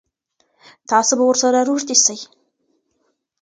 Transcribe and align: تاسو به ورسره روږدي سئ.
تاسو 0.89 1.11
به 1.17 1.23
ورسره 1.29 1.59
روږدي 1.67 1.95
سئ. 2.05 2.17